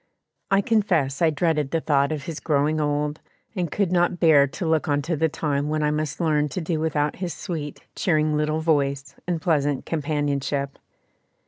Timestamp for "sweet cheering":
7.35-8.35